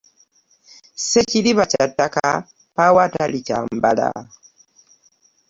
Ssekibira 0.97 1.63
kyattaka 1.71 2.25
mpawo 2.73 2.97
atalikyambala. 3.07 4.07